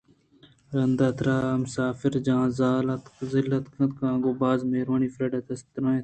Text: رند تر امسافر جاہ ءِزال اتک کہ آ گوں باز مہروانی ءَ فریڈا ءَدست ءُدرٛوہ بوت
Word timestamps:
رند 0.75 0.99
تر 1.17 1.27
امسافر 1.57 2.13
جاہ 2.25 2.43
ءِزال 2.49 2.87
اتک 2.95 3.93
کہ 3.97 4.03
آ 4.09 4.11
گوں 4.21 4.35
باز 4.41 4.59
مہروانی 4.71 5.07
ءَ 5.11 5.13
فریڈا 5.15 5.39
ءَدست 5.39 5.65
ءُدرٛوہ 5.67 5.89
بوت 5.91 5.99